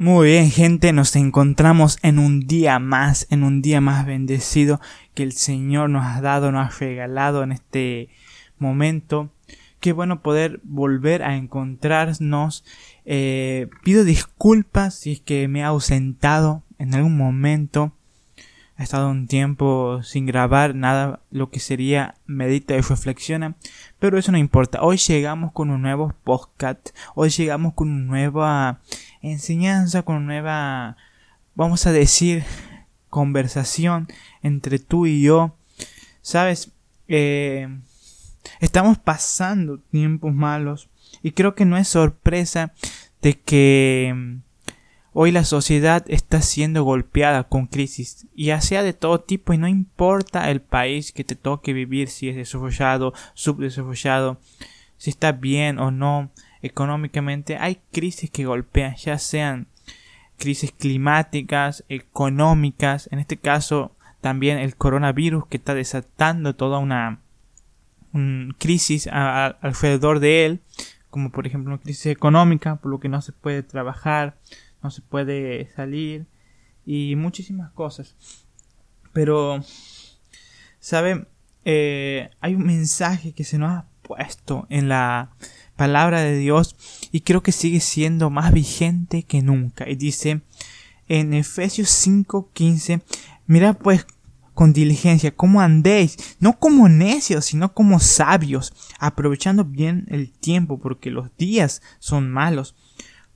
Muy 0.00 0.28
bien, 0.28 0.48
gente, 0.48 0.92
nos 0.92 1.16
encontramos 1.16 1.98
en 2.02 2.20
un 2.20 2.46
día 2.46 2.78
más, 2.78 3.26
en 3.30 3.42
un 3.42 3.62
día 3.62 3.80
más 3.80 4.06
bendecido 4.06 4.80
que 5.12 5.24
el 5.24 5.32
Señor 5.32 5.90
nos 5.90 6.06
ha 6.06 6.20
dado, 6.20 6.52
nos 6.52 6.68
ha 6.68 6.78
regalado 6.78 7.42
en 7.42 7.50
este 7.50 8.08
momento. 8.60 9.32
Qué 9.80 9.92
bueno 9.92 10.22
poder 10.22 10.60
volver 10.62 11.24
a 11.24 11.34
encontrarnos. 11.34 12.64
Eh, 13.06 13.66
pido 13.82 14.04
disculpas 14.04 14.94
si 14.94 15.14
es 15.14 15.20
que 15.20 15.48
me 15.48 15.60
he 15.60 15.64
ausentado 15.64 16.62
en 16.78 16.94
algún 16.94 17.16
momento. 17.16 17.92
He 18.78 18.84
estado 18.84 19.10
un 19.10 19.26
tiempo 19.26 20.04
sin 20.04 20.24
grabar 20.24 20.76
nada 20.76 21.18
lo 21.32 21.50
que 21.50 21.58
sería 21.58 22.14
medita 22.26 22.76
y 22.76 22.80
reflexiona, 22.80 23.56
pero 23.98 24.16
eso 24.16 24.30
no 24.30 24.38
importa. 24.38 24.82
Hoy 24.82 24.98
llegamos 24.98 25.50
con 25.50 25.70
un 25.70 25.82
nuevo 25.82 26.14
podcast, 26.22 26.90
hoy 27.16 27.30
llegamos 27.30 27.74
con 27.74 27.90
una 27.90 28.04
nueva 28.04 28.80
enseñanza, 29.20 30.02
con 30.02 30.14
una 30.18 30.26
nueva, 30.26 30.96
vamos 31.56 31.88
a 31.88 31.92
decir, 31.92 32.44
conversación 33.10 34.06
entre 34.44 34.78
tú 34.78 35.06
y 35.06 35.22
yo. 35.22 35.56
Sabes, 36.22 36.70
eh, 37.08 37.80
estamos 38.60 38.96
pasando 38.96 39.80
tiempos 39.90 40.32
malos 40.32 40.88
y 41.20 41.32
creo 41.32 41.56
que 41.56 41.64
no 41.64 41.76
es 41.76 41.88
sorpresa 41.88 42.72
de 43.22 43.40
que 43.40 44.38
hoy 45.20 45.32
la 45.32 45.42
sociedad 45.42 46.04
está 46.06 46.42
siendo 46.42 46.84
golpeada 46.84 47.42
con 47.42 47.66
crisis, 47.66 48.28
ya 48.36 48.60
sea 48.60 48.84
de 48.84 48.92
todo 48.92 49.18
tipo 49.18 49.52
y 49.52 49.58
no 49.58 49.66
importa 49.66 50.48
el 50.48 50.60
país 50.60 51.10
que 51.10 51.24
te 51.24 51.34
toque 51.34 51.72
vivir, 51.72 52.06
si 52.06 52.28
es 52.28 52.36
desarrollado, 52.36 53.12
subdesarrollado, 53.34 54.38
si 54.96 55.10
está 55.10 55.32
bien 55.32 55.80
o 55.80 55.90
no, 55.90 56.30
económicamente, 56.62 57.56
hay 57.56 57.80
crisis 57.90 58.30
que 58.30 58.44
golpean, 58.44 58.94
ya 58.94 59.18
sean 59.18 59.66
crisis 60.38 60.70
climáticas, 60.70 61.82
económicas, 61.88 63.08
en 63.10 63.18
este 63.18 63.38
caso 63.38 63.96
también 64.20 64.58
el 64.58 64.76
coronavirus 64.76 65.48
que 65.48 65.56
está 65.56 65.74
desatando 65.74 66.54
toda 66.54 66.78
una, 66.78 67.18
crisis 68.58 69.08
alrededor 69.08 70.20
de 70.20 70.46
él, 70.46 70.60
como 71.10 71.32
por 71.32 71.48
ejemplo 71.48 71.74
una 71.74 71.82
crisis 71.82 72.06
económica, 72.06 72.76
por 72.76 72.92
lo 72.92 73.00
que 73.00 73.08
no 73.08 73.20
se 73.20 73.32
puede 73.32 73.64
trabajar, 73.64 74.36
no 74.82 74.90
se 74.90 75.02
puede 75.02 75.68
salir 75.74 76.26
y 76.84 77.16
muchísimas 77.16 77.70
cosas. 77.72 78.14
Pero, 79.12 79.62
¿sabe? 80.80 81.26
Eh, 81.64 82.30
hay 82.40 82.54
un 82.54 82.64
mensaje 82.64 83.32
que 83.32 83.44
se 83.44 83.58
nos 83.58 83.70
ha 83.70 83.86
puesto 84.02 84.66
en 84.70 84.88
la 84.88 85.30
palabra 85.76 86.22
de 86.22 86.36
Dios 86.36 86.76
y 87.12 87.20
creo 87.20 87.42
que 87.42 87.52
sigue 87.52 87.80
siendo 87.80 88.30
más 88.30 88.52
vigente 88.52 89.22
que 89.22 89.42
nunca. 89.42 89.88
Y 89.88 89.96
dice 89.96 90.42
en 91.08 91.34
Efesios 91.34 91.88
5:15, 91.88 93.02
mira 93.46 93.74
pues 93.74 94.06
con 94.54 94.72
diligencia 94.72 95.30
cómo 95.36 95.60
andéis, 95.60 96.36
no 96.40 96.58
como 96.58 96.88
necios, 96.88 97.44
sino 97.44 97.72
como 97.74 98.00
sabios, 98.00 98.72
aprovechando 98.98 99.64
bien 99.64 100.04
el 100.08 100.32
tiempo, 100.32 100.80
porque 100.80 101.10
los 101.10 101.36
días 101.36 101.80
son 102.00 102.28
malos. 102.28 102.74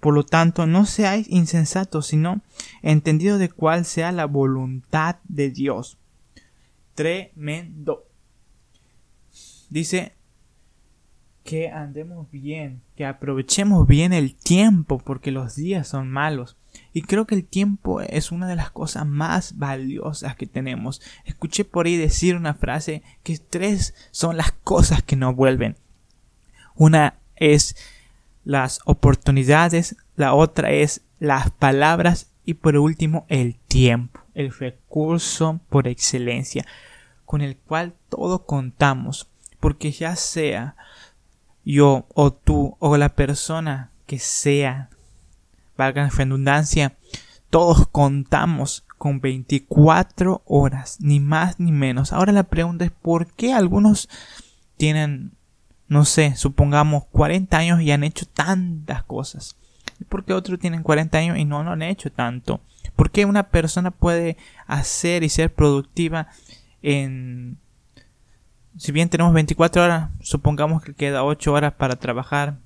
Por 0.02 0.14
lo 0.14 0.24
tanto, 0.24 0.66
no 0.66 0.84
seáis 0.84 1.28
insensatos, 1.30 2.08
sino 2.08 2.40
entendidos 2.82 3.38
de 3.38 3.50
cuál 3.50 3.84
sea 3.84 4.10
la 4.10 4.24
voluntad 4.24 5.18
de 5.28 5.48
Dios. 5.50 5.96
Tremendo. 6.96 8.04
Dice 9.70 10.16
que 11.44 11.68
andemos 11.68 12.28
bien, 12.32 12.82
que 12.96 13.04
aprovechemos 13.04 13.86
bien 13.86 14.12
el 14.12 14.34
tiempo 14.34 14.98
porque 14.98 15.30
los 15.30 15.54
días 15.54 15.86
son 15.86 16.10
malos. 16.10 16.56
Y 16.92 17.02
creo 17.02 17.28
que 17.28 17.36
el 17.36 17.44
tiempo 17.44 18.00
es 18.00 18.32
una 18.32 18.48
de 18.48 18.56
las 18.56 18.72
cosas 18.72 19.06
más 19.06 19.56
valiosas 19.56 20.34
que 20.34 20.48
tenemos. 20.48 21.00
Escuché 21.26 21.64
por 21.64 21.86
ahí 21.86 21.96
decir 21.96 22.34
una 22.34 22.54
frase 22.54 23.04
que 23.22 23.38
tres 23.38 23.94
son 24.10 24.36
las 24.36 24.50
cosas 24.50 25.04
que 25.04 25.14
no 25.14 25.32
vuelven. 25.32 25.76
Una 26.74 27.20
es 27.36 27.76
las 28.44 28.80
oportunidades, 28.84 29.96
la 30.16 30.34
otra 30.34 30.70
es 30.70 31.02
las 31.18 31.50
palabras 31.50 32.30
y 32.44 32.54
por 32.54 32.76
último 32.76 33.26
el 33.28 33.56
tiempo, 33.56 34.20
el 34.34 34.52
recurso 34.52 35.60
por 35.68 35.86
excelencia 35.86 36.66
con 37.32 37.40
el 37.40 37.56
cual 37.56 37.94
todo 38.10 38.44
contamos. 38.44 39.26
Porque 39.58 39.90
ya 39.90 40.16
sea 40.16 40.76
yo 41.64 42.06
o 42.14 42.32
tú 42.32 42.76
o 42.78 42.96
la 42.98 43.10
persona 43.10 43.90
que 44.06 44.18
sea, 44.18 44.90
valga 45.78 46.02
la 46.02 46.10
redundancia, 46.10 46.96
todos 47.48 47.86
contamos 47.88 48.84
con 48.98 49.20
24 49.22 50.42
horas, 50.44 50.98
ni 51.00 51.20
más 51.20 51.58
ni 51.58 51.72
menos. 51.72 52.12
Ahora 52.12 52.32
la 52.32 52.42
pregunta 52.42 52.84
es 52.84 52.90
por 52.90 53.26
qué 53.28 53.54
algunos 53.54 54.10
tienen, 54.76 55.32
no 55.88 56.04
sé, 56.04 56.36
supongamos 56.36 57.04
40 57.06 57.56
años 57.56 57.80
y 57.80 57.90
han 57.90 58.04
hecho 58.04 58.26
tantas 58.26 59.02
cosas. 59.04 59.56
¿Por 60.08 60.24
qué 60.24 60.32
otros 60.32 60.58
tienen 60.58 60.82
40 60.82 61.18
años 61.18 61.38
y 61.38 61.44
no, 61.44 61.62
no 61.62 61.72
han 61.72 61.82
hecho 61.82 62.10
tanto? 62.10 62.60
¿Por 62.96 63.10
qué 63.10 63.24
una 63.24 63.48
persona 63.50 63.90
puede 63.90 64.36
hacer 64.66 65.22
y 65.22 65.28
ser 65.28 65.54
productiva 65.54 66.28
en 66.82 67.58
si 68.76 68.92
bien 68.92 69.08
tenemos 69.08 69.34
24 69.34 69.84
horas, 69.84 70.10
supongamos 70.20 70.82
que 70.82 70.94
queda 70.94 71.24
8 71.24 71.52
horas 71.52 71.74
para 71.74 71.96
trabajar, 71.96 72.58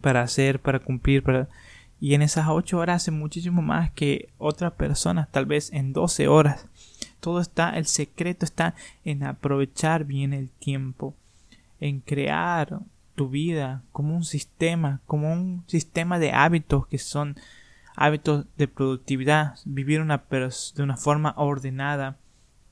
para 0.00 0.22
hacer, 0.22 0.60
para 0.60 0.78
cumplir, 0.78 1.22
para... 1.22 1.48
y 2.00 2.14
en 2.14 2.22
esas 2.22 2.46
8 2.48 2.78
horas 2.78 3.02
hace 3.02 3.10
muchísimo 3.10 3.62
más 3.62 3.90
que 3.90 4.28
otras 4.38 4.72
personas, 4.72 5.30
tal 5.30 5.46
vez 5.46 5.72
en 5.72 5.92
12 5.92 6.28
horas. 6.28 6.66
Todo 7.20 7.40
está, 7.40 7.70
el 7.70 7.86
secreto 7.86 8.44
está 8.44 8.74
en 9.04 9.24
aprovechar 9.24 10.04
bien 10.04 10.32
el 10.32 10.48
tiempo, 10.48 11.14
en 11.80 12.00
crear 12.00 12.80
tu 13.14 13.28
vida 13.28 13.82
como 13.92 14.14
un 14.14 14.24
sistema, 14.24 15.00
como 15.06 15.32
un 15.32 15.64
sistema 15.66 16.18
de 16.18 16.32
hábitos 16.32 16.86
que 16.86 16.98
son 16.98 17.36
hábitos 17.96 18.44
de 18.56 18.68
productividad, 18.68 19.56
vivir 19.64 20.00
una 20.00 20.22
de 20.30 20.82
una 20.82 20.96
forma 20.96 21.34
ordenada, 21.36 22.18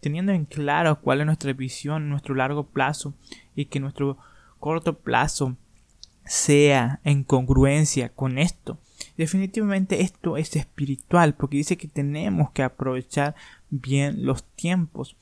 teniendo 0.00 0.32
en 0.32 0.44
claro 0.44 1.00
cuál 1.00 1.20
es 1.20 1.26
nuestra 1.26 1.52
visión, 1.54 2.10
nuestro 2.10 2.34
largo 2.34 2.66
plazo 2.66 3.14
y 3.56 3.64
que 3.66 3.80
nuestro 3.80 4.18
corto 4.60 4.98
plazo 4.98 5.56
sea 6.26 7.00
en 7.04 7.24
congruencia 7.24 8.10
con 8.10 8.38
esto. 8.38 8.78
Definitivamente 9.16 10.02
esto 10.02 10.36
es 10.36 10.54
espiritual 10.56 11.34
porque 11.34 11.56
dice 11.56 11.76
que 11.76 11.88
tenemos 11.88 12.50
que 12.50 12.62
aprovechar 12.62 13.34
bien 13.70 14.24
los 14.26 14.44
tiempos. 14.44 15.16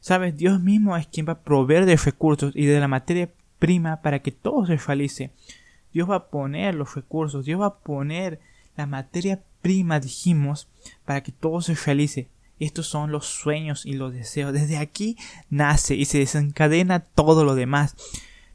Sabes, 0.00 0.36
Dios 0.36 0.60
mismo 0.60 0.96
es 0.96 1.06
quien 1.06 1.26
va 1.26 1.32
a 1.32 1.40
proveer 1.40 1.86
de 1.86 1.96
recursos 1.96 2.52
y 2.54 2.66
de 2.66 2.80
la 2.80 2.88
materia 2.88 3.30
prima 3.58 4.00
para 4.00 4.20
que 4.20 4.32
todo 4.32 4.66
se 4.66 4.76
realice. 4.76 5.30
Dios 5.92 6.08
va 6.08 6.16
a 6.16 6.28
poner 6.28 6.74
los 6.74 6.94
recursos, 6.94 7.44
Dios 7.44 7.60
va 7.60 7.66
a 7.66 7.78
poner 7.78 8.40
la 8.76 8.86
materia 8.86 9.40
prima, 9.60 10.00
dijimos, 10.00 10.68
para 11.04 11.22
que 11.22 11.32
todo 11.32 11.60
se 11.60 11.74
realice. 11.74 12.28
Estos 12.60 12.86
son 12.86 13.12
los 13.12 13.26
sueños 13.26 13.86
y 13.86 13.94
los 13.94 14.12
deseos. 14.12 14.52
Desde 14.52 14.78
aquí 14.78 15.16
nace 15.48 15.94
y 15.94 16.04
se 16.04 16.18
desencadena 16.18 17.00
todo 17.00 17.44
lo 17.44 17.54
demás. 17.54 17.94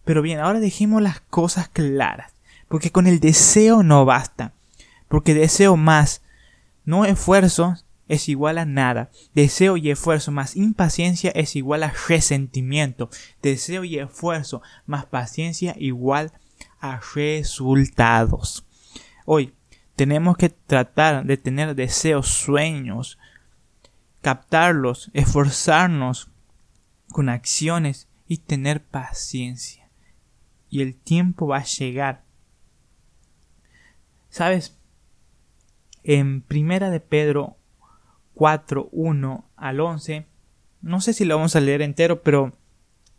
Pero 0.04 0.22
bien, 0.22 0.40
ahora 0.40 0.60
dejemos 0.60 1.02
las 1.02 1.22
cosas 1.22 1.70
claras. 1.70 2.34
Porque 2.68 2.92
con 2.92 3.08
el 3.08 3.20
deseo 3.20 3.84
no 3.84 4.04
basta. 4.06 4.52
Porque 5.08 5.34
deseo 5.34 5.78
más 5.78 6.22
no 6.86 7.06
esfuerzo 7.06 7.76
es 8.08 8.30
igual 8.30 8.58
a 8.58 8.66
nada. 8.66 9.12
Deseo 9.34 9.78
y 9.78 9.90
esfuerzo 9.90 10.32
más 10.32 10.56
impaciencia 10.56 11.32
es 11.32 11.56
igual 11.56 11.84
a 11.84 11.94
resentimiento. 12.08 13.10
Deseo 13.42 13.84
y 13.84 14.00
esfuerzo 14.00 14.62
más 14.86 15.06
paciencia 15.06 15.76
igual 15.78 16.32
a 16.80 17.00
resultados. 17.16 18.66
Hoy 19.26 19.54
tenemos 19.96 20.38
que 20.38 20.50
tratar 20.50 21.26
de 21.26 21.38
tener 21.38 21.76
deseos, 21.76 22.28
sueños, 22.28 23.18
captarlos, 24.22 25.10
esforzarnos 25.14 26.30
con 27.10 27.30
acciones 27.30 28.10
y 28.28 28.38
tener 28.38 28.84
paciencia. 28.84 29.90
Y 30.70 30.82
el 30.82 30.96
tiempo 30.96 31.48
va 31.48 31.58
a 31.58 31.66
llegar. 31.66 32.24
¿Sabes? 34.30 34.78
En 36.04 36.42
Primera 36.42 36.90
de 36.90 37.00
Pedro 37.00 37.58
4, 38.36 38.90
1 38.92 39.50
al 39.56 39.80
11. 39.80 40.26
No 40.82 41.02
sé 41.02 41.14
si 41.14 41.26
lo 41.26 41.36
vamos 41.36 41.56
a 41.56 41.62
leer 41.62 41.82
entero, 41.82 42.22
pero 42.24 42.54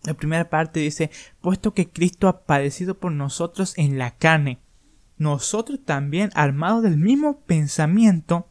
la 0.04 0.14
primera 0.14 0.50
parte 0.50 0.80
dice, 0.80 1.10
puesto 1.40 1.72
que 1.72 1.88
Cristo 1.88 2.28
ha 2.28 2.44
padecido 2.44 2.98
por 2.98 3.12
nosotros 3.12 3.76
en 3.78 3.98
la 3.98 4.12
carne, 4.12 4.60
nosotros 5.16 5.80
también, 5.84 6.30
armados 6.34 6.82
del 6.82 6.96
mismo 6.96 7.40
pensamiento, 7.40 8.48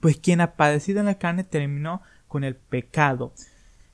pues 0.00 0.18
quien 0.18 0.40
ha 0.40 0.54
padecido 0.54 1.00
en 1.00 1.06
la 1.06 1.18
carne 1.18 1.44
terminó 1.44 2.02
con 2.28 2.44
el 2.44 2.56
pecado, 2.56 3.34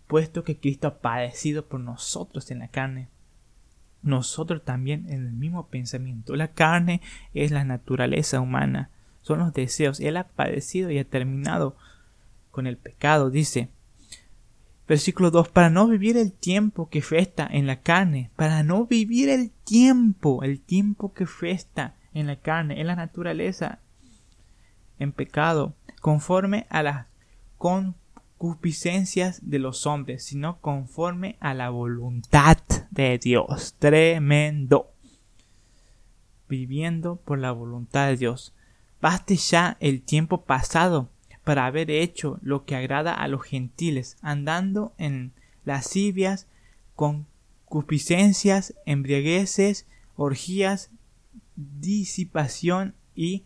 puesto 0.06 0.44
que 0.44 0.58
Cristo 0.58 0.88
ha 0.88 0.98
padecido 1.00 1.66
por 1.66 1.80
nosotros 1.80 2.50
en 2.50 2.60
la 2.60 2.68
carne. 2.68 3.08
Nosotros 4.02 4.64
también 4.64 5.06
en 5.08 5.26
el 5.26 5.32
mismo 5.32 5.68
pensamiento. 5.68 6.36
La 6.36 6.52
carne 6.52 7.00
es 7.34 7.50
la 7.50 7.64
naturaleza 7.64 8.40
humana, 8.40 8.90
son 9.22 9.40
los 9.40 9.52
deseos. 9.52 10.00
Él 10.00 10.16
ha 10.16 10.28
padecido 10.28 10.90
y 10.90 10.98
ha 10.98 11.04
terminado 11.04 11.76
con 12.50 12.66
el 12.66 12.76
pecado, 12.76 13.30
dice. 13.30 13.68
Versículo 14.88 15.30
2, 15.30 15.50
para 15.50 15.68
no 15.68 15.86
vivir 15.86 16.16
el 16.16 16.32
tiempo 16.32 16.88
que 16.88 17.02
festa 17.02 17.46
en 17.50 17.66
la 17.66 17.82
carne, 17.82 18.30
para 18.36 18.62
no 18.62 18.86
vivir 18.86 19.28
el 19.28 19.50
tiempo, 19.50 20.42
el 20.42 20.60
tiempo 20.60 21.12
que 21.12 21.26
festa 21.26 21.94
en 22.14 22.26
la 22.26 22.36
carne, 22.36 22.80
en 22.80 22.86
la 22.86 22.96
naturaleza, 22.96 23.80
en 24.98 25.12
pecado, 25.12 25.74
conforme 26.00 26.66
a 26.70 26.82
las 26.82 27.06
concupiscencias 27.58 29.48
de 29.48 29.58
los 29.58 29.86
hombres, 29.86 30.24
sino 30.24 30.58
conforme 30.60 31.36
a 31.40 31.52
la 31.54 31.70
voluntad 31.70 32.58
de 32.90 33.18
Dios. 33.18 33.74
Tremendo. 33.78 34.92
Viviendo 36.48 37.16
por 37.16 37.38
la 37.38 37.52
voluntad 37.52 38.08
de 38.08 38.16
Dios. 38.16 38.54
Baste 39.00 39.36
ya 39.36 39.76
el 39.80 40.02
tiempo 40.02 40.42
pasado 40.44 41.08
para 41.44 41.66
haber 41.66 41.90
hecho 41.90 42.38
lo 42.42 42.64
que 42.64 42.76
agrada 42.76 43.14
a 43.14 43.28
los 43.28 43.42
gentiles, 43.42 44.16
andando 44.20 44.92
en 44.98 45.32
lascivias, 45.64 46.46
concupiscencias, 46.94 48.74
embriagueces, 48.84 49.86
orgías, 50.16 50.90
disipación 51.56 52.94
y 53.14 53.44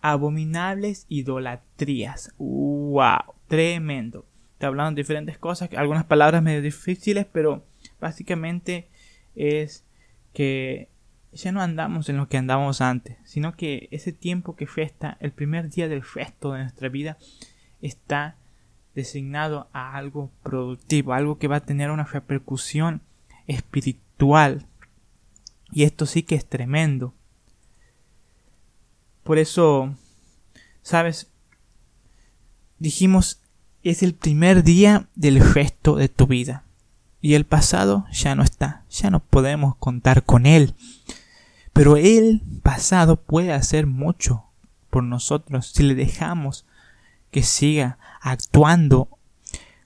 abominables 0.00 1.06
idolatrías. 1.08 2.32
¡Wow! 2.38 3.34
Tremendo. 3.48 4.26
Está 4.54 4.68
hablando 4.68 4.96
de 4.96 5.02
diferentes 5.02 5.38
cosas, 5.38 5.68
algunas 5.76 6.04
palabras 6.04 6.42
medio 6.42 6.62
difíciles, 6.62 7.26
pero 7.30 7.64
básicamente 8.00 8.88
es 9.34 9.84
que 10.32 10.88
ya 11.36 11.52
no 11.52 11.62
andamos 11.62 12.08
en 12.08 12.16
lo 12.16 12.28
que 12.28 12.38
andábamos 12.38 12.80
antes, 12.80 13.16
sino 13.24 13.56
que 13.56 13.88
ese 13.90 14.12
tiempo 14.12 14.56
que 14.56 14.66
festa, 14.66 15.16
el 15.20 15.32
primer 15.32 15.70
día 15.70 15.88
del 15.88 16.02
festo 16.02 16.52
de 16.52 16.60
nuestra 16.60 16.88
vida, 16.88 17.18
está 17.80 18.36
designado 18.94 19.68
a 19.72 19.96
algo 19.96 20.30
productivo, 20.42 21.12
algo 21.12 21.38
que 21.38 21.48
va 21.48 21.56
a 21.56 21.64
tener 21.64 21.90
una 21.90 22.04
repercusión 22.04 23.02
espiritual. 23.46 24.66
Y 25.70 25.84
esto 25.84 26.06
sí 26.06 26.22
que 26.22 26.34
es 26.34 26.46
tremendo. 26.46 27.12
Por 29.22 29.38
eso, 29.38 29.94
¿sabes? 30.82 31.28
Dijimos, 32.78 33.40
es 33.82 34.02
el 34.02 34.14
primer 34.14 34.64
día 34.64 35.08
del 35.14 35.42
festo 35.42 35.96
de 35.96 36.08
tu 36.08 36.26
vida. 36.26 36.64
Y 37.20 37.34
el 37.34 37.44
pasado 37.44 38.06
ya 38.12 38.34
no 38.34 38.42
está, 38.42 38.84
ya 38.88 39.10
no 39.10 39.20
podemos 39.20 39.76
contar 39.76 40.22
con 40.22 40.46
él. 40.46 40.74
Pero 41.76 41.98
el 41.98 42.40
pasado 42.62 43.16
puede 43.16 43.52
hacer 43.52 43.86
mucho 43.86 44.44
por 44.88 45.04
nosotros 45.04 45.66
si 45.74 45.82
le 45.82 45.94
dejamos 45.94 46.64
que 47.30 47.42
siga 47.42 47.98
actuando 48.22 49.10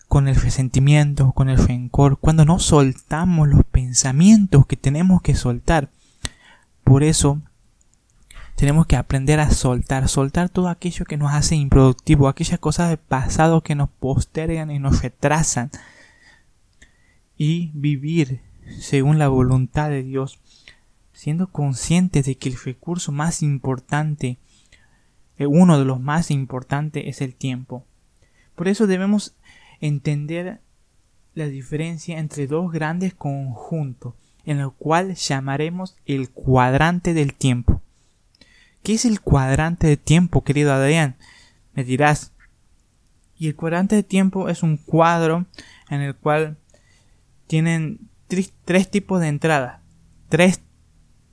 con 0.06 0.28
el 0.28 0.36
resentimiento, 0.36 1.32
con 1.32 1.48
el 1.48 1.58
rencor, 1.58 2.16
cuando 2.16 2.44
no 2.44 2.60
soltamos 2.60 3.48
los 3.48 3.64
pensamientos 3.64 4.66
que 4.66 4.76
tenemos 4.76 5.20
que 5.20 5.34
soltar. 5.34 5.90
Por 6.84 7.02
eso 7.02 7.40
tenemos 8.54 8.86
que 8.86 8.94
aprender 8.94 9.40
a 9.40 9.50
soltar, 9.50 10.08
soltar 10.08 10.48
todo 10.48 10.68
aquello 10.68 11.04
que 11.04 11.16
nos 11.16 11.32
hace 11.32 11.56
improductivo, 11.56 12.28
aquellas 12.28 12.60
cosas 12.60 12.90
del 12.90 12.98
pasado 12.98 13.62
que 13.62 13.74
nos 13.74 13.90
postergan 13.90 14.70
y 14.70 14.78
nos 14.78 15.02
retrasan. 15.02 15.72
Y 17.36 17.72
vivir 17.74 18.42
según 18.78 19.18
la 19.18 19.26
voluntad 19.26 19.90
de 19.90 20.04
Dios 20.04 20.38
siendo 21.20 21.48
conscientes 21.48 22.24
de 22.24 22.38
que 22.38 22.48
el 22.48 22.56
recurso 22.56 23.12
más 23.12 23.42
importante, 23.42 24.38
eh, 25.36 25.44
uno 25.44 25.78
de 25.78 25.84
los 25.84 26.00
más 26.00 26.30
importantes, 26.30 27.04
es 27.06 27.20
el 27.20 27.34
tiempo. 27.34 27.84
Por 28.54 28.68
eso 28.68 28.86
debemos 28.86 29.36
entender 29.82 30.62
la 31.34 31.44
diferencia 31.44 32.18
entre 32.18 32.46
dos 32.46 32.72
grandes 32.72 33.12
conjuntos, 33.12 34.14
en 34.46 34.60
el 34.60 34.70
cual 34.70 35.14
llamaremos 35.14 35.94
el 36.06 36.30
cuadrante 36.30 37.12
del 37.12 37.34
tiempo. 37.34 37.82
¿Qué 38.82 38.94
es 38.94 39.04
el 39.04 39.20
cuadrante 39.20 39.88
de 39.88 39.98
tiempo, 39.98 40.42
querido 40.42 40.72
Adrián? 40.72 41.16
Me 41.74 41.84
dirás. 41.84 42.32
Y 43.36 43.48
el 43.48 43.56
cuadrante 43.56 43.94
de 43.94 44.04
tiempo 44.04 44.48
es 44.48 44.62
un 44.62 44.78
cuadro 44.78 45.44
en 45.90 46.00
el 46.00 46.16
cual 46.16 46.56
tienen 47.46 48.08
tres 48.64 48.90
tipos 48.90 49.20
de 49.20 49.28
entradas, 49.28 49.79
tres 49.79 49.79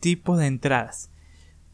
tipos 0.07 0.39
de 0.39 0.48
entradas. 0.48 1.09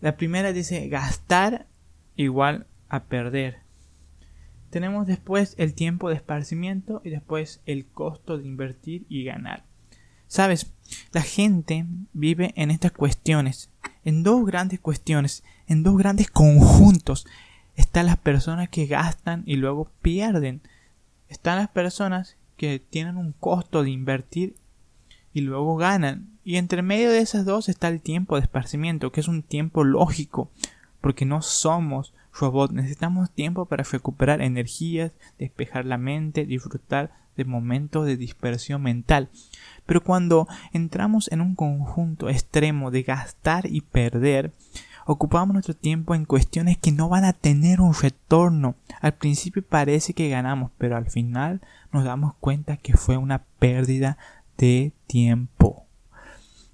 La 0.01 0.17
primera 0.17 0.53
dice 0.53 0.89
gastar 0.89 1.67
igual 2.15 2.65
a 2.89 3.03
perder. 3.03 3.57
Tenemos 4.71 5.05
después 5.05 5.53
el 5.59 5.75
tiempo 5.75 6.09
de 6.09 6.15
esparcimiento 6.15 6.99
y 7.05 7.11
después 7.11 7.61
el 7.67 7.85
costo 7.85 8.39
de 8.39 8.47
invertir 8.47 9.05
y 9.07 9.23
ganar. 9.23 9.65
Sabes, 10.25 10.73
la 11.11 11.21
gente 11.21 11.85
vive 12.13 12.53
en 12.55 12.71
estas 12.71 12.91
cuestiones, 12.91 13.69
en 14.03 14.23
dos 14.23 14.43
grandes 14.47 14.79
cuestiones, 14.79 15.43
en 15.67 15.83
dos 15.83 15.95
grandes 15.95 16.31
conjuntos. 16.31 17.27
Están 17.75 18.07
las 18.07 18.17
personas 18.17 18.67
que 18.67 18.87
gastan 18.87 19.43
y 19.45 19.57
luego 19.57 19.91
pierden. 20.01 20.63
Están 21.29 21.59
las 21.59 21.69
personas 21.69 22.35
que 22.57 22.79
tienen 22.79 23.17
un 23.17 23.33
costo 23.33 23.83
de 23.83 23.91
invertir 23.91 24.55
y 25.33 25.41
luego 25.41 25.75
ganan. 25.75 26.29
Y 26.43 26.57
entre 26.57 26.81
medio 26.81 27.09
de 27.11 27.19
esas 27.19 27.45
dos 27.45 27.69
está 27.69 27.87
el 27.87 28.01
tiempo 28.01 28.35
de 28.35 28.41
esparcimiento, 28.41 29.11
que 29.11 29.21
es 29.21 29.27
un 29.27 29.43
tiempo 29.43 29.83
lógico, 29.83 30.51
porque 31.01 31.25
no 31.25 31.41
somos 31.41 32.13
robots, 32.33 32.73
necesitamos 32.73 33.31
tiempo 33.31 33.65
para 33.65 33.83
recuperar 33.83 34.41
energías, 34.41 35.11
despejar 35.39 35.85
la 35.85 35.97
mente, 35.97 36.45
disfrutar 36.45 37.11
de 37.37 37.45
momentos 37.45 38.05
de 38.05 38.17
dispersión 38.17 38.81
mental. 38.81 39.29
Pero 39.85 40.03
cuando 40.03 40.47
entramos 40.71 41.31
en 41.31 41.41
un 41.41 41.55
conjunto 41.55 42.29
extremo 42.29 42.91
de 42.91 43.03
gastar 43.03 43.65
y 43.67 43.81
perder, 43.81 44.51
ocupamos 45.05 45.53
nuestro 45.53 45.75
tiempo 45.75 46.15
en 46.15 46.25
cuestiones 46.25 46.77
que 46.77 46.91
no 46.91 47.09
van 47.09 47.25
a 47.25 47.33
tener 47.33 47.81
un 47.81 47.93
retorno. 47.93 48.75
Al 49.01 49.13
principio 49.13 49.63
parece 49.63 50.13
que 50.13 50.29
ganamos, 50.29 50.71
pero 50.77 50.95
al 50.95 51.09
final 51.09 51.61
nos 51.91 52.03
damos 52.03 52.33
cuenta 52.39 52.77
que 52.77 52.95
fue 52.95 53.17
una 53.17 53.43
pérdida 53.59 54.17
de 54.57 54.93
tiempo. 55.07 55.83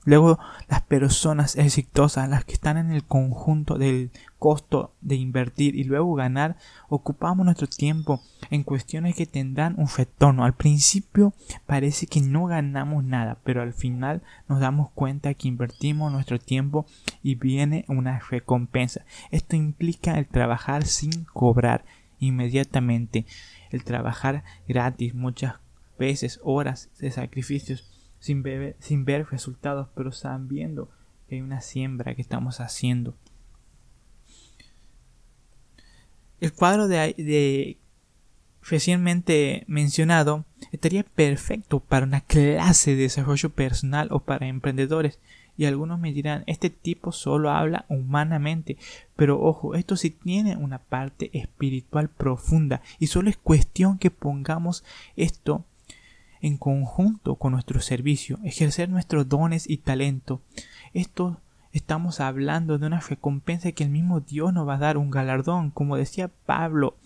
Luego, 0.05 0.39
las 0.69 0.81
personas 0.81 1.55
exitosas, 1.55 2.29
las 2.29 2.45
que 2.45 2.53
están 2.53 2.77
en 2.77 2.91
el 2.91 3.03
conjunto 3.03 3.77
del 3.77 4.11
costo 4.39 4.93
de 5.01 5.15
invertir 5.15 5.75
y 5.75 5.83
luego 5.83 6.15
ganar, 6.15 6.55
ocupamos 6.87 7.45
nuestro 7.45 7.67
tiempo 7.67 8.21
en 8.49 8.63
cuestiones 8.63 9.15
que 9.15 9.25
tendrán 9.25 9.75
un 9.77 9.87
retorno. 9.87 10.45
Al 10.45 10.55
principio 10.55 11.33
parece 11.67 12.07
que 12.07 12.21
no 12.21 12.45
ganamos 12.45 13.03
nada, 13.03 13.37
pero 13.43 13.61
al 13.61 13.73
final 13.73 14.23
nos 14.47 14.59
damos 14.59 14.89
cuenta 14.91 15.33
que 15.33 15.49
invertimos 15.49 16.11
nuestro 16.11 16.39
tiempo 16.39 16.87
y 17.21 17.35
viene 17.35 17.85
una 17.87 18.19
recompensa. 18.31 19.01
Esto 19.29 19.57
implica 19.57 20.17
el 20.17 20.27
trabajar 20.27 20.85
sin 20.85 21.25
cobrar 21.25 21.83
inmediatamente, 22.19 23.25
el 23.69 23.83
trabajar 23.83 24.43
gratis 24.67 25.13
muchas 25.13 25.55
veces, 25.99 26.39
horas 26.41 26.89
de 26.99 27.11
sacrificios 27.11 27.87
sin, 28.19 28.43
sin 28.79 29.05
ver 29.05 29.27
resultados, 29.29 29.89
pero 29.95 30.11
sabiendo 30.11 30.89
que 31.27 31.35
hay 31.35 31.41
una 31.41 31.61
siembra 31.61 32.15
que 32.15 32.21
estamos 32.21 32.59
haciendo. 32.59 33.15
El 36.39 36.53
cuadro 36.53 36.87
de, 36.87 37.13
de 37.17 37.77
recientemente 38.61 39.63
mencionado 39.67 40.45
estaría 40.71 41.03
perfecto 41.03 41.79
para 41.79 42.05
una 42.05 42.21
clase 42.21 42.95
de 42.95 43.03
desarrollo 43.03 43.49
personal 43.49 44.07
o 44.11 44.19
para 44.21 44.47
emprendedores. 44.47 45.19
Y 45.57 45.65
algunos 45.65 45.99
me 45.99 46.13
dirán, 46.13 46.45
este 46.47 46.69
tipo 46.69 47.11
solo 47.11 47.51
habla 47.51 47.85
humanamente. 47.89 48.77
Pero 49.17 49.41
ojo, 49.41 49.75
esto 49.75 49.97
sí 49.97 50.09
tiene 50.09 50.55
una 50.55 50.79
parte 50.79 51.29
espiritual 51.37 52.07
profunda. 52.07 52.81
Y 52.97 53.07
solo 53.07 53.29
es 53.29 53.35
cuestión 53.35 53.97
que 53.97 54.09
pongamos 54.09 54.85
esto 55.17 55.65
en 56.41 56.57
conjunto 56.57 57.35
con 57.35 57.53
nuestro 57.53 57.81
servicio, 57.81 58.39
ejercer 58.43 58.89
nuestros 58.89 59.27
dones 59.27 59.69
y 59.69 59.77
talento. 59.77 60.41
Esto 60.93 61.39
estamos 61.71 62.19
hablando 62.19 62.77
de 62.77 62.87
una 62.87 62.99
recompensa 62.99 63.71
que 63.71 63.83
el 63.83 63.89
mismo 63.89 64.21
Dios 64.21 64.53
nos 64.53 64.67
va 64.67 64.75
a 64.75 64.79
dar 64.79 64.97
un 64.97 65.11
galardón, 65.11 65.71
como 65.71 65.97
decía 65.97 66.29
Pablo 66.45 66.97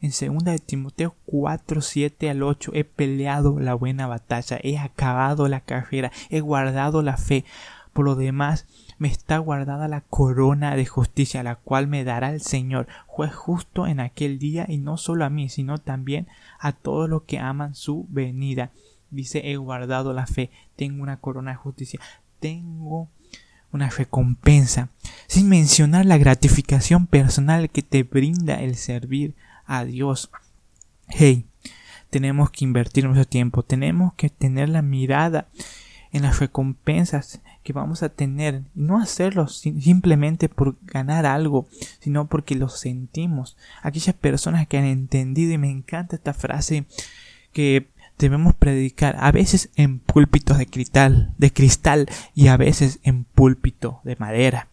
En 0.00 0.10
2 0.10 0.44
de 0.44 0.58
Timoteo 0.58 1.14
4, 1.26 1.80
7 1.80 2.30
al 2.30 2.42
8, 2.42 2.72
he 2.74 2.84
peleado 2.84 3.58
la 3.58 3.74
buena 3.74 4.06
batalla, 4.06 4.58
he 4.62 4.78
acabado 4.78 5.48
la 5.48 5.60
carrera, 5.60 6.12
he 6.30 6.40
guardado 6.40 7.02
la 7.02 7.16
fe. 7.16 7.44
Por 7.92 8.04
lo 8.04 8.14
demás, 8.14 8.66
me 8.98 9.08
está 9.08 9.38
guardada 9.38 9.88
la 9.88 10.00
corona 10.00 10.74
de 10.76 10.84
justicia, 10.84 11.42
la 11.42 11.54
cual 11.54 11.86
me 11.86 12.04
dará 12.04 12.30
el 12.30 12.40
Señor, 12.40 12.88
juez 13.06 13.34
justo 13.34 13.86
en 13.86 14.00
aquel 14.00 14.38
día, 14.38 14.66
y 14.68 14.78
no 14.78 14.96
solo 14.96 15.24
a 15.24 15.30
mí, 15.30 15.48
sino 15.48 15.78
también 15.78 16.26
a 16.58 16.72
todos 16.72 17.08
los 17.08 17.22
que 17.22 17.38
aman 17.38 17.74
su 17.74 18.06
venida. 18.08 18.72
Dice, 19.10 19.50
he 19.50 19.56
guardado 19.56 20.12
la 20.12 20.26
fe, 20.26 20.50
tengo 20.76 21.02
una 21.02 21.18
corona 21.18 21.52
de 21.52 21.56
justicia, 21.56 22.00
tengo 22.40 23.08
una 23.72 23.88
recompensa, 23.88 24.88
sin 25.26 25.48
mencionar 25.48 26.06
la 26.06 26.18
gratificación 26.18 27.06
personal 27.06 27.70
que 27.70 27.82
te 27.82 28.02
brinda 28.02 28.60
el 28.60 28.76
servir 28.76 29.34
a 29.66 29.84
Dios. 29.84 30.30
Hey, 31.08 31.46
tenemos 32.10 32.50
que 32.50 32.64
invertir 32.64 33.04
nuestro 33.04 33.26
tiempo, 33.26 33.62
tenemos 33.62 34.14
que 34.14 34.30
tener 34.30 34.68
la 34.70 34.82
mirada 34.82 35.48
en 36.12 36.22
las 36.22 36.40
recompensas 36.40 37.40
que 37.62 37.72
vamos 37.72 38.02
a 38.02 38.08
tener 38.08 38.62
y 38.74 38.82
no 38.82 38.98
hacerlo 38.98 39.48
simplemente 39.48 40.48
por 40.48 40.76
ganar 40.82 41.26
algo, 41.26 41.66
sino 42.00 42.26
porque 42.26 42.54
lo 42.54 42.68
sentimos. 42.68 43.56
Aquellas 43.82 44.14
personas 44.14 44.66
que 44.66 44.78
han 44.78 44.84
entendido 44.84 45.52
y 45.52 45.58
me 45.58 45.70
encanta 45.70 46.16
esta 46.16 46.34
frase 46.34 46.86
que 47.52 47.88
debemos 48.18 48.54
predicar 48.54 49.16
a 49.20 49.30
veces 49.32 49.70
en 49.76 50.00
púlpitos 50.00 50.58
de 50.58 50.66
cristal, 50.66 51.32
de 51.38 51.52
cristal 51.52 52.08
y 52.34 52.48
a 52.48 52.56
veces 52.56 52.98
en 53.02 53.24
púlpito 53.24 54.00
de 54.04 54.16
madera. 54.16 54.68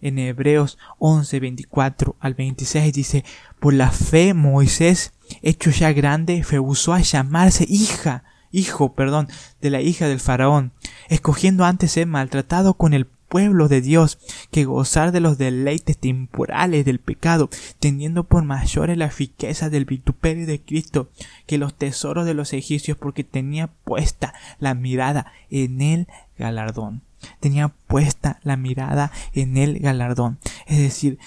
En 0.00 0.18
Hebreos 0.18 0.78
11, 0.98 1.38
24 1.38 2.16
al 2.18 2.34
26 2.34 2.92
dice, 2.92 3.24
por 3.60 3.72
la 3.72 3.92
fe 3.92 4.34
Moisés, 4.34 5.12
hecho 5.42 5.70
ya 5.70 5.92
grande, 5.92 6.44
rehusó 6.48 6.92
a 6.92 7.00
llamarse 7.00 7.66
hija, 7.68 8.24
hijo, 8.52 8.94
perdón, 8.94 9.28
de 9.60 9.70
la 9.70 9.80
hija 9.80 10.06
del 10.06 10.20
faraón, 10.20 10.72
escogiendo 11.08 11.64
antes 11.64 11.92
ser 11.92 12.06
maltratado 12.06 12.74
con 12.74 12.92
el 12.92 13.06
pueblo 13.32 13.66
de 13.66 13.80
Dios 13.80 14.18
que 14.50 14.66
gozar 14.66 15.10
de 15.10 15.20
los 15.20 15.38
deleites 15.38 15.96
temporales 15.96 16.84
del 16.84 17.00
pecado, 17.00 17.48
teniendo 17.78 18.24
por 18.24 18.44
mayores 18.44 18.98
la 18.98 19.08
riqueza 19.08 19.70
del 19.70 19.86
vituperio 19.86 20.46
de 20.46 20.60
Cristo 20.60 21.10
que 21.46 21.56
los 21.56 21.74
tesoros 21.74 22.26
de 22.26 22.34
los 22.34 22.52
egipcios, 22.52 22.98
porque 22.98 23.24
tenía 23.24 23.68
puesta 23.68 24.34
la 24.58 24.74
mirada 24.74 25.32
en 25.48 25.80
el 25.80 26.08
galardón. 26.36 27.00
Tenía 27.40 27.68
puesta 27.68 28.38
la 28.42 28.58
mirada 28.58 29.10
en 29.32 29.56
el 29.56 29.78
galardón. 29.78 30.38
Es 30.66 30.76
decir, 30.76 31.18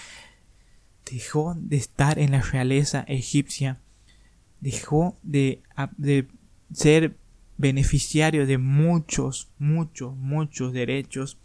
dejó 1.09 1.55
de 1.57 1.77
estar 1.77 2.19
en 2.19 2.33
la 2.33 2.41
realeza 2.41 3.03
egipcia, 3.07 3.79
dejó 4.61 5.17
de, 5.23 5.63
de 5.97 6.27
ser 6.75 7.15
beneficiario 7.57 8.45
de 8.45 8.57
muchos, 8.57 9.47
muchos, 9.57 10.15
muchos 10.15 10.73
derechos 10.73 11.37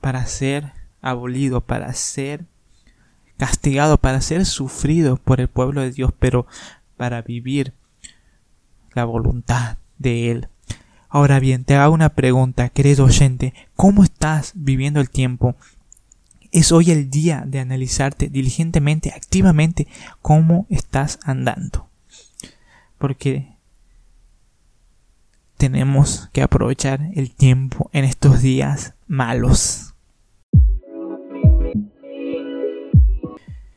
para 0.00 0.24
ser 0.26 0.72
abolido, 1.00 1.60
para 1.60 1.92
ser 1.94 2.44
castigado, 3.36 3.98
para 3.98 4.20
ser 4.20 4.46
sufrido 4.46 5.16
por 5.16 5.40
el 5.40 5.48
pueblo 5.48 5.80
de 5.80 5.90
Dios, 5.90 6.12
pero 6.18 6.46
para 6.96 7.22
vivir 7.22 7.72
la 8.94 9.04
voluntad 9.04 9.78
de 9.98 10.30
Él. 10.30 10.48
Ahora 11.08 11.40
bien, 11.40 11.64
te 11.64 11.74
hago 11.74 11.94
una 11.94 12.10
pregunta, 12.10 12.68
querido 12.68 13.04
oyente, 13.04 13.54
¿cómo 13.74 14.04
estás 14.04 14.52
viviendo 14.54 15.00
el 15.00 15.10
tiempo? 15.10 15.56
Es 16.52 16.70
hoy 16.70 16.90
el 16.92 17.10
día 17.10 17.44
de 17.46 17.58
analizarte 17.60 18.28
diligentemente, 18.28 19.10
activamente, 19.10 19.88
cómo 20.22 20.66
estás 20.70 21.18
andando. 21.24 21.88
Porque 22.98 23.57
tenemos 25.58 26.30
que 26.32 26.40
aprovechar 26.40 27.10
el 27.14 27.34
tiempo 27.34 27.90
en 27.92 28.04
estos 28.04 28.40
días 28.40 28.94
malos. 29.06 29.94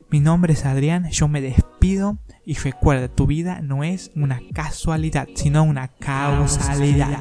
Mi 0.10 0.20
nombre 0.20 0.54
es 0.54 0.66
Adrián, 0.66 1.10
yo 1.10 1.28
me 1.28 1.42
despido 1.42 2.18
y 2.46 2.54
recuerda, 2.54 3.08
tu 3.08 3.26
vida 3.26 3.62
no 3.62 3.84
es 3.84 4.12
una 4.16 4.42
casualidad, 4.54 5.28
sino 5.36 5.64
una 5.64 5.88
causalidad. 5.88 7.20